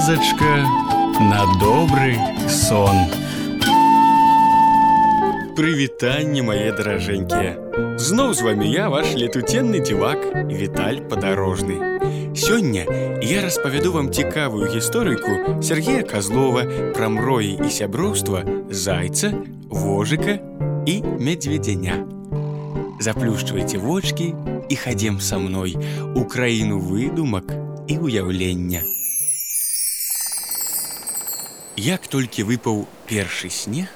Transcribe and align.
Казачка 0.00 0.64
на 1.20 1.44
добрый 1.60 2.16
сон. 2.48 2.96
Прывітанне 5.52 6.40
мае 6.40 6.72
даражэнькія. 6.72 7.52
Зноў 8.00 8.32
з 8.32 8.40
вами 8.40 8.70
я 8.72 8.88
ваш 8.88 9.12
летуценны 9.12 9.84
дзівак 9.84 10.48
Віталь 10.48 11.04
падарожны. 11.04 11.76
Сёння 12.32 12.88
я 13.20 13.44
распавяду 13.44 13.92
вам 13.92 14.08
цікавую 14.16 14.72
гісторыку 14.72 15.60
Сергея 15.60 16.08
Казлова 16.08 16.64
пра 16.96 17.12
мроі 17.12 17.60
і 17.60 17.68
сяброўства 17.68 18.48
зайца, 18.72 19.36
вожыка 19.68 20.40
і 20.88 21.02
медведзяня. 21.20 22.00
Заплюшчвайце 22.96 23.76
вочки 23.76 24.32
і 24.72 24.76
хадзем 24.76 25.20
са 25.20 25.36
мной 25.36 25.76
у 26.16 26.24
краіну 26.24 26.80
выдумак 26.80 27.52
і 27.92 28.00
уяўлення. 28.00 28.80
Як 31.80 32.08
толькі 32.08 32.48
выпаў 32.48 32.86
першы 33.06 33.50
снег, 33.50 33.88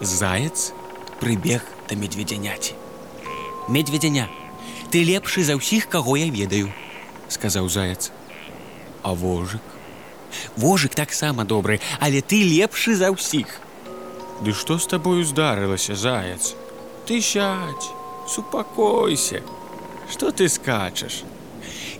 заяц 0.00 0.72
прыбег 1.20 1.62
да 1.88 1.94
медведзяняці. 1.94 2.74
Медведзяня, 3.68 4.26
ты 4.90 5.04
лепшы 5.06 5.44
за 5.46 5.54
ўсіх, 5.54 5.86
каго 5.88 6.16
я 6.18 6.26
ведаю, 6.26 6.72
сказаў 7.30 7.68
заяц. 7.70 8.10
А 9.02 9.14
вожык. 9.14 9.62
Вожык 10.56 10.94
таксама 10.94 11.44
добры, 11.44 11.80
але 12.00 12.22
ты 12.22 12.42
лепшы 12.42 12.96
за 12.98 13.14
ўсіх. 13.14 13.46
Ды 14.42 14.50
што 14.52 14.78
з 14.78 14.90
табою 14.90 15.22
здарылася, 15.22 15.94
заяц? 15.94 16.54
Ты 17.06 17.22
сядь, 17.22 17.86
супакойся. 18.26 19.42
Што 20.10 20.32
ты 20.34 20.48
скачаш? 20.48 21.22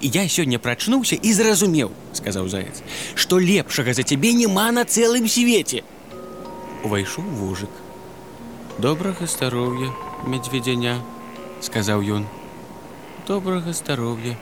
І 0.01 0.09
я 0.09 0.29
сёння 0.29 0.59
прачнуўся 0.59 1.17
і 1.17 1.33
зразумеў, 1.33 1.91
сказаў 2.13 2.49
заяц, 2.49 2.83
што 3.15 3.39
лепшага 3.39 3.95
за 3.95 4.03
цябе 4.03 4.33
няма 4.33 4.71
на 4.73 4.85
цэлым 4.85 5.29
свеце. 5.29 5.83
Увайшоў 6.83 7.25
вожык. 7.39 7.71
Добрага 8.79 9.27
здароўя, 9.27 9.93
медведзяня, 10.27 10.99
сказаў 11.61 12.03
ён. 12.03 12.27
Добрага 13.29 13.73
здароўя, 13.73 14.37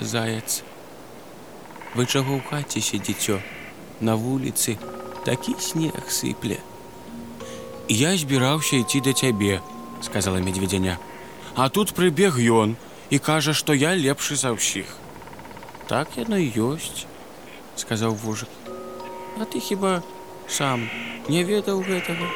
заяц. 0.00 0.62
Вы 1.94 2.06
чаго 2.06 2.38
ў 2.38 2.42
хаце 2.48 2.80
сядзіцё? 2.80 3.42
На 4.00 4.16
вуліцы 4.16 4.78
такі 5.24 5.54
снег 5.60 6.08
сыпле. 6.08 6.58
Я 7.88 8.16
збіраўся 8.16 8.80
ісці 8.80 9.00
да 9.04 9.12
цябе, 9.12 9.60
сказала 10.00 10.40
медведзяня. 10.40 10.98
А 11.54 11.68
тут 11.68 11.92
прыбег 11.92 12.40
ён 12.40 12.76
і 13.10 13.18
кажа, 13.18 13.52
што 13.52 13.74
я 13.74 13.92
лепшы 13.94 14.36
за 14.36 14.52
ўсіх. 14.56 14.88
Так 15.88 16.16
яно 16.16 16.38
і 16.40 16.48
ёсць, 16.56 17.04
сказаў 17.76 18.16
вожык. 18.16 18.48
А 19.36 19.44
ты 19.44 19.60
хіба 19.60 20.02
сам 20.48 20.88
не 21.28 21.44
ведаў 21.44 21.84
гэтага. 21.84 22.26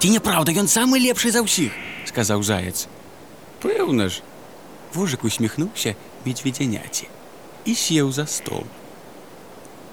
Ці 0.00 0.08
няправда, 0.10 0.52
ён 0.52 0.68
самы 0.68 1.00
лепшы 1.00 1.30
за 1.30 1.44
ўсіх, 1.44 1.72
сказаў 2.08 2.42
заяц. 2.42 2.88
Пэўна 3.64 4.08
ж, 4.08 4.20
вожык 4.92 5.24
усміхнуўся 5.24 5.96
медведзяняці 6.24 7.08
і 7.64 7.72
сеў 7.74 8.12
за 8.12 8.26
стол. 8.26 8.64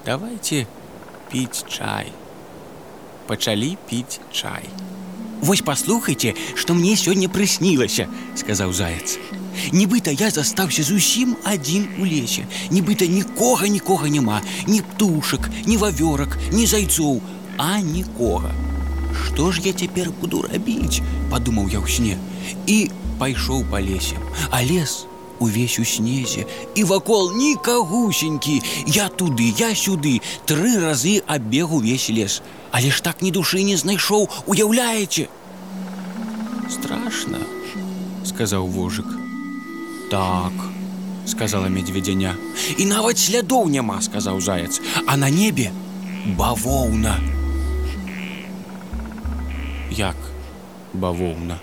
Давайте 0.04 0.66
піць 1.32 1.64
чай. 1.68 2.12
Пачалі 3.26 3.76
піць 3.88 4.20
чай. 4.32 4.68
Вось 5.42 5.62
паслухайце, 5.66 6.34
што 6.54 6.74
мне 6.74 6.94
сёння 6.96 7.28
прыснілася, 7.28 8.06
сказаў 8.38 8.72
заяц. 8.72 9.18
Нібыта 9.72 10.14
я 10.14 10.30
застаўся 10.30 10.82
зусім 10.82 11.36
адзін 11.44 11.88
у 11.98 12.06
лесе. 12.06 12.46
Нібыта 12.70 13.06
нікога 13.10 13.68
нікога 13.68 14.08
няма, 14.08 14.40
ні 14.66 14.80
птушак, 14.80 15.50
ні 15.66 15.76
вавёрак, 15.76 16.38
ні 16.52 16.66
зайцоў, 16.66 17.20
а 17.58 17.80
нікога. 17.80 18.54
Што 19.12 19.52
ж 19.52 19.60
я 19.64 19.72
цяпер 19.72 20.10
буду 20.20 20.42
рабіць, 20.46 21.02
падумаў 21.30 21.68
я 21.68 21.82
ў 21.82 21.88
сне 21.90 22.16
і 22.66 22.88
пайшоў 23.18 23.66
па 23.70 23.82
лесе, 23.82 24.16
а 24.50 24.62
лес 24.62 25.04
увесь 25.42 25.78
у 25.78 25.84
снезе 25.84 26.46
і 26.74 26.84
вакол 26.84 27.32
нікагусенькі 27.34 28.62
я 28.86 29.08
туды 29.08 29.50
я 29.58 29.74
сюды 29.74 30.20
тры 30.46 30.78
разы 30.78 31.22
абег 31.26 31.72
увесь 31.72 32.08
лес 32.10 32.42
але 32.70 32.90
ж 32.90 33.02
так 33.02 33.22
ні 33.22 33.32
душы 33.34 33.62
не 33.66 33.76
знайшоў 33.76 34.28
уяўляеце 34.46 35.26
страшно 36.70 37.42
сказаў 38.24 38.70
вожык 38.70 39.10
так 40.10 40.54
сказала 41.26 41.66
медведзяня 41.66 42.36
і 42.78 42.86
нават 42.86 43.18
слядоў 43.18 43.68
няма 43.68 44.00
сказаў 44.00 44.40
заяц 44.40 44.80
а 45.06 45.16
на 45.16 45.30
небе 45.30 45.72
бавоўна 46.38 47.18
як 49.90 50.16
бавоўна 50.94 51.58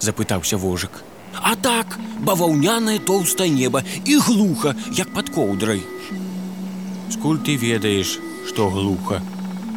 запытаўся 0.00 0.56
вожык 0.56 1.04
А 1.42 1.54
так, 1.56 1.98
баваўнянае 2.24 2.98
тоўстае 2.98 3.50
неба 3.50 3.82
і 4.04 4.16
глуха, 4.26 4.74
як 4.92 5.12
пад 5.14 5.30
коўдрай. 5.30 5.82
Скуль 7.10 7.38
ты 7.38 7.56
ведаеш, 7.56 8.18
што 8.48 8.70
глуха, 8.70 9.20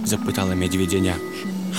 запытала 0.05 0.55
мядзведзяня. 0.55 1.17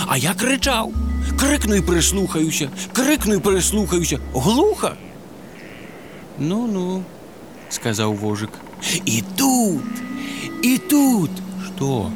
А 0.07 0.17
я 0.17 0.33
крычаў, 0.33 0.93
крыкну 1.39 1.79
і 1.79 1.85
прыслухаюся, 1.85 2.69
крыкну 2.93 3.39
і 3.39 3.43
прыслухаюся, 3.43 4.19
глуха. 4.33 4.95
Ну 6.37 6.67
ну, 6.67 7.03
сказаў 7.69 8.13
вожык. 8.13 8.51
І 9.05 9.23
тут, 9.35 10.03
і 10.63 10.77
тут, 10.77 11.31
што? 11.65 12.11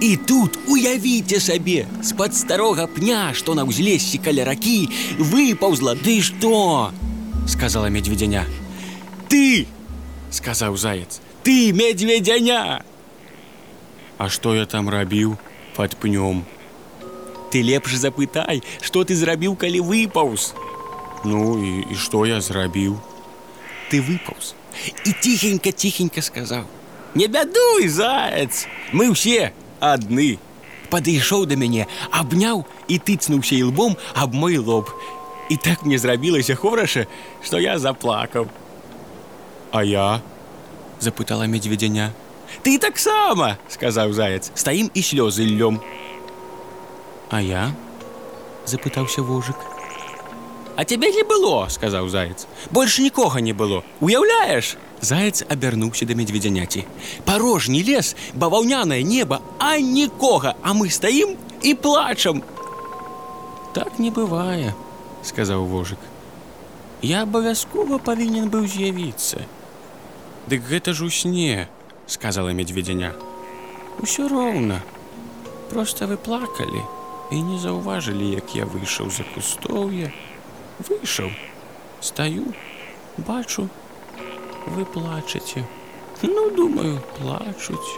І 0.00 0.16
тут 0.16 0.58
уявіце 0.68 1.40
сабе, 1.40 1.86
з-пад 2.02 2.36
старога 2.36 2.86
пня, 2.86 3.32
што 3.34 3.54
на 3.58 3.64
ўзлесці 3.66 4.20
каля 4.22 4.44
ракі 4.46 4.86
выпаўзла 5.18 5.96
ды 5.98 6.20
што? 6.22 6.92
сказала 7.46 7.86
медведяня. 7.86 8.46
Ты, 9.28 9.66
сказаў 10.30 10.76
заяц, 10.76 11.20
ты 11.42 11.72
медведяня. 11.72 12.84
А 14.18 14.28
што 14.28 14.54
я 14.54 14.66
там 14.66 14.88
рабіў 14.88 15.36
пад 15.76 15.96
пнём? 15.96 16.44
Ты 17.50 17.62
лепш 17.62 17.96
запытай, 17.96 18.62
што 18.80 19.04
ты 19.04 19.14
зрабіў, 19.14 19.56
калі 19.56 19.80
выпаўз. 19.80 20.54
Ну 21.24 21.58
і, 21.58 21.92
і 21.92 21.94
што 21.94 22.24
я 22.26 22.40
зрабіў? 22.40 22.98
Ты 23.90 24.00
выпаўз 24.00 24.54
і 25.04 25.12
ціхенька 25.20 25.72
ціхенька 25.72 26.22
сказаў: « 26.22 27.14
Не 27.14 27.26
бядуй, 27.26 27.88
заяц, 27.88 28.66
мы 28.92 29.12
ўсе 29.12 29.52
адны. 29.80 30.38
Падышоў 30.88 31.46
да 31.48 31.56
мяне, 31.56 31.88
абняў 32.12 32.64
і 32.88 32.96
тыцнуўся 33.00 33.56
ілбом 33.56 33.96
аб 34.14 34.34
мой 34.34 34.56
лоб. 34.58 34.88
І 35.48 35.56
так 35.56 35.82
мне 35.82 35.98
зрабілася 35.98 36.54
хораша, 36.54 37.06
што 37.42 37.58
я 37.58 37.78
заплакаў. 37.78 38.48
А 39.72 39.84
я 39.84 40.20
запытала 41.00 41.46
медведзяня. 41.46 42.12
Ты 42.62 42.78
таксама, 42.78 43.58
сказаў 43.68 44.12
заяц, 44.12 44.52
стаім 44.54 44.90
і 44.94 45.00
слёзы 45.00 45.44
лём. 45.44 45.80
А 47.30 47.40
я 47.40 47.72
запытаўся 48.66 49.22
вожык. 49.22 49.56
А 50.76 50.84
цябе 50.84 51.12
не 51.12 51.22
было, 51.22 51.68
сказаў 51.68 52.08
заяц. 52.08 52.46
Больш 52.70 52.98
нікога 52.98 53.40
не 53.40 53.52
было. 53.52 53.82
Уяўляеш, 54.00 54.76
Заяц 55.02 55.42
абярнуўся 55.50 56.06
да 56.06 56.14
медведзяняці. 56.14 56.84
Парожні 57.26 57.82
лес, 57.82 58.14
баваўнянае 58.38 59.02
неба, 59.02 59.40
а 59.58 59.74
нікога, 59.82 60.54
а 60.62 60.78
мы 60.78 60.90
стаім 60.94 61.34
і 61.62 61.74
плачам. 61.74 62.42
Так 63.74 63.98
не 63.98 64.14
бывае, 64.14 64.74
Сказаў 65.27 65.65
вожык. 65.67 65.99
Я 67.05 67.23
абавязкова 67.27 67.99
павінен 67.99 68.49
быў 68.49 68.65
з'явіцца. 68.65 69.43
Дык 70.47 70.63
гэта 70.71 70.93
ж 70.97 71.05
у 71.05 71.09
сне, 71.11 71.67
сказала 72.07 72.55
медведзяня. 72.55 73.13
Усё 73.99 74.27
роўна. 74.31 74.81
Проста 75.69 76.07
вы 76.07 76.17
плакалі 76.17 76.81
і 77.31 77.41
не 77.43 77.59
заўважылі, 77.59 78.31
як 78.39 78.55
я 78.55 78.65
выйшаў 78.65 79.11
за 79.11 79.27
кустоўе, 79.35 80.13
выйшаў, 80.79 81.31
стаю, 81.99 82.53
бачу, 83.17 83.67
вы 84.67 84.85
плачаце. 84.85 85.65
Ну, 86.23 86.49
думаю, 86.55 87.01
плачуць. 87.19 87.93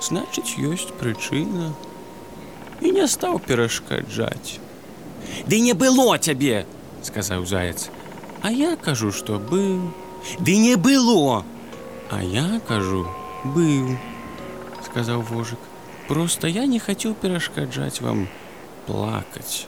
Значыць, 0.00 0.58
ёсць 0.58 0.94
прычына. 0.98 1.72
І 2.80 2.92
не 2.96 3.06
стаў 3.06 3.38
перашкаджаць. 3.38 4.58
Ды 5.47 5.59
не 5.59 5.73
было 5.73 6.17
цябе, 6.17 6.65
сказаў 7.03 7.45
заяц. 7.45 7.89
А 8.41 8.51
я 8.51 8.75
кажу, 8.75 9.11
што 9.11 9.39
быў. 9.39 9.91
Ды 10.39 10.57
не 10.57 10.75
было. 10.75 11.45
А 12.09 12.23
я 12.23 12.61
кажу, 12.67 13.07
быў, 13.43 13.97
сказаў 14.85 15.21
вожык. 15.21 15.59
Просто 16.07 16.47
я 16.47 16.65
не 16.65 16.79
хацеў 16.79 17.13
перашкаджаць 17.13 18.01
вам 18.01 18.27
плакаць. 18.85 19.67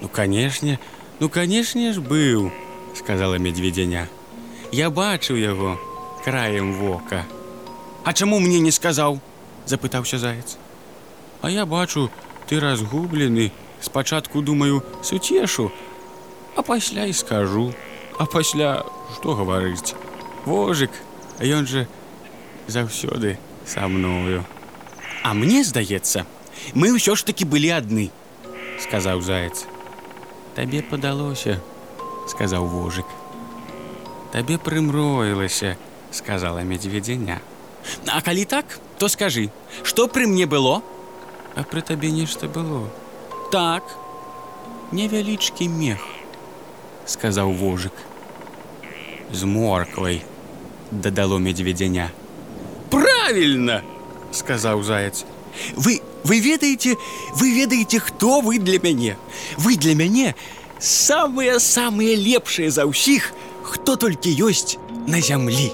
Ну, 0.00 0.08
канешне, 0.08 0.78
ну, 1.20 1.28
канешне 1.28 1.92
ж 1.92 2.00
быў, 2.00 2.50
сказала 2.98 3.38
медведзяня. 3.38 4.08
Я 4.72 4.90
бачыў 4.90 5.38
яго 5.38 5.78
краем 6.24 6.74
вока. 6.74 7.24
А 8.04 8.12
чаму 8.12 8.40
мне 8.40 8.58
не 8.58 8.72
сказаў? 8.72 9.20
запытаўся 9.66 10.18
заяц. 10.18 10.58
А 11.40 11.50
я 11.50 11.64
бачу, 11.66 12.10
ты 12.48 12.60
разгублены. 12.60 13.52
Спачатку 13.80 14.40
думаю, 14.40 14.82
суцешу, 15.02 15.70
а 16.56 16.62
пасля 16.62 17.04
і 17.04 17.12
скажу. 17.12 17.74
А 18.18 18.26
пасля 18.26 18.84
што 19.14 19.34
гаварыць? 19.34 19.94
Вожык, 20.46 20.90
ён 21.42 21.66
жа 21.66 21.86
заўсёды 22.68 23.38
са 23.66 23.88
мною. 23.88 24.44
А 25.22 25.34
мне 25.34 25.64
здаецца, 25.64 26.26
мы 26.74 26.94
ўсё 26.94 27.16
ж 27.16 27.24
такі 27.24 27.44
былі 27.44 27.74
адны, 27.74 28.10
сказаў 28.78 29.20
заяц. 29.20 29.66
Табе 30.54 30.82
падалося, 30.86 31.58
сказаў 32.30 32.68
вожык. 32.70 33.08
Табе 34.30 34.58
прымроілася, 34.58 35.76
сказала 36.10 36.62
медведзяня. 36.62 37.40
А 38.06 38.20
калі 38.22 38.44
так, 38.44 38.78
то 38.98 39.08
скажы, 39.08 39.50
што 39.82 40.06
пры 40.06 40.26
мне 40.26 40.46
было? 40.46 40.82
А 41.54 41.62
пры 41.62 41.82
табе 41.82 42.10
нешта 42.10 42.48
было. 42.48 42.90
Так, 43.52 43.82
невялічкі 44.92 45.68
мех, 45.68 46.02
сказаў 47.06 47.52
вожык. 47.52 47.94
З 49.32 49.44
морквай 49.44 50.22
дадало 50.90 51.38
медведзяня. 51.38 52.10
Правільна, 52.90 53.82
сказаў 54.32 54.82
заяц. 54.82 55.24
Вы 55.76 56.00
вы 56.24 56.40
ведаеце, 56.40 56.96
вы 57.36 57.52
ведаеце, 57.52 57.98
хто 57.98 58.40
вы 58.40 58.58
для 58.58 58.78
мяне. 58.78 59.16
Вы 59.58 59.76
для 59.76 59.94
мяне 59.94 60.34
самыя 60.80 61.58
самыя 61.60 62.16
лепшыя 62.16 62.70
за 62.70 62.88
ўсіх, 62.88 63.32
хто 63.62 63.96
толькі 63.96 64.32
ёсць 64.32 64.76
на 65.06 65.20
зямлі. 65.20 65.72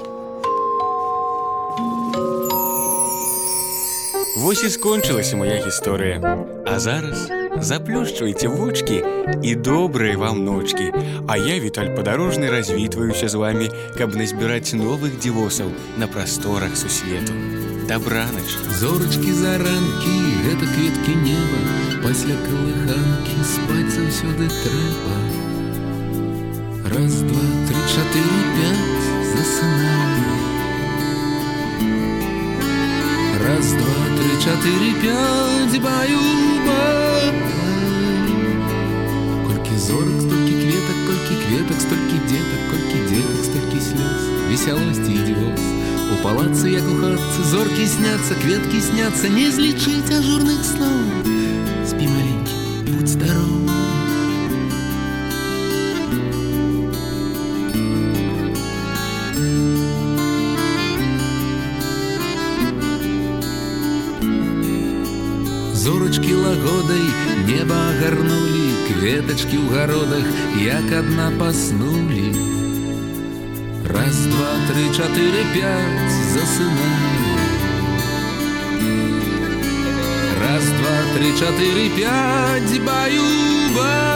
Вось 4.40 4.64
і 4.64 4.70
скончылася 4.70 5.36
моя 5.36 5.60
гісторыя. 5.62 6.18
А 6.66 6.80
зараз 6.80 7.28
заплюшчвайце 7.60 8.48
вочки 8.48 9.04
і 9.42 9.54
добрыя 9.54 10.16
вам 10.16 10.44
ночкі. 10.44 10.92
А 11.26 11.36
я 11.36 11.60
віталь 11.60 11.94
падарожны 11.96 12.50
развітваюся 12.50 13.28
з 13.28 13.34
вами, 13.34 13.68
каб 13.98 14.16
назбіраць 14.16 14.74
новых 14.74 15.18
дзівосаў 15.20 15.70
на 15.98 16.06
прасторах 16.06 16.76
сусвету. 16.76 17.32
Дабранач. 17.88 18.58
Зорачкі 18.78 19.32
заранкі, 19.32 20.16
гэта 20.46 20.66
кветкі 20.74 21.14
неба, 21.26 21.60
пасля 22.02 22.36
калыханкі 22.46 23.38
спаць 23.42 23.94
заўсёды 23.94 24.46
трэба. 24.62 25.14
Раз, 26.90 27.22
два, 27.22 27.46
три, 27.66 27.80
чатыры, 27.94 28.40
пять, 28.54 29.04
засынаю. 29.34 30.43
Раз, 33.44 33.72
два, 33.72 33.98
три, 34.16 34.32
чатыры, 34.44 34.90
пять, 35.02 35.76
баю-ба. 35.82 36.82
Колькі 39.46 39.76
зорак, 39.86 40.20
столькі 40.20 40.54
кветак, 40.62 40.98
колькі 41.06 41.34
кветак, 41.42 41.80
столькі 41.80 42.18
дзетак, 42.26 42.62
колькі 42.70 42.98
дзетак, 43.08 43.40
столькі 43.44 43.78
слёз, 43.88 44.22
весялосці 44.50 45.12
і 45.12 45.22
дзівоз. 45.24 45.62
У 46.10 46.16
палацы, 46.24 46.66
як 46.74 46.84
у 46.90 46.96
хатцы, 46.98 47.40
зоркі 47.52 47.86
сняцца, 47.86 48.34
кветкі 48.42 48.80
сняцца, 48.80 49.28
не 49.28 49.50
злічыць 49.50 50.10
ажурных 50.10 50.60
сноў. 50.64 51.00
Спі 51.86 52.10
маленькі, 52.10 52.54
будь 52.90 53.08
здоров. 53.08 53.53
агарнулі, 67.94 68.68
кветачкі 68.86 69.56
ў 69.58 69.66
гародах, 69.74 70.26
як 70.60 70.86
адна 70.92 71.30
паснулі. 71.38 72.30
Раз, 73.90 74.16
два, 74.30 74.52
три, 74.70 74.86
чатыры, 74.94 75.42
пять, 75.54 76.14
засынаю. 76.30 77.30
Раз, 80.40 80.64
два, 80.78 80.96
три, 81.14 81.30
чатыры, 81.34 81.86
пять, 81.98 82.74
баю-ба. 82.86 83.88
Колькі 83.98 84.13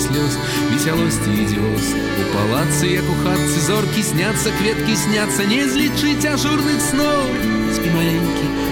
слёз, 0.00 0.36
весялосці 0.72 1.30
і 1.30 1.44
дзёз. 1.46 1.84
У 2.20 2.24
палацы, 2.32 2.86
як 2.86 3.04
у 3.04 3.14
хатцы, 3.24 3.60
зоркі 3.66 4.02
сняцца, 4.02 4.50
кветкі 4.58 4.96
сняцца, 4.96 5.44
не 5.44 5.68
злічыць 5.68 6.24
ажурных 6.24 6.80
сноў. 6.80 7.24
Спі 7.74 7.90
моя 7.90 8.69